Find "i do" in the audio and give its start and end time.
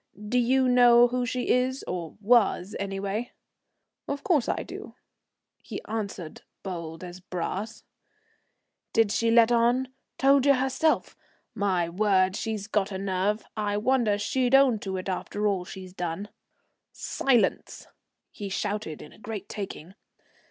4.49-4.95